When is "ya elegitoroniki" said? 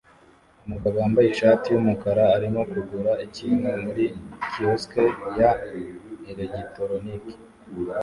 5.39-7.33